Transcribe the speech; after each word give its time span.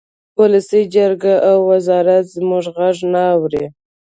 ولسي 0.39 0.81
جرګه 0.95 1.35
او 1.49 1.57
وزارت 1.71 2.25
زموږ 2.35 2.63
غږ 2.77 2.97
نه 3.13 3.21
اوري 3.35 3.65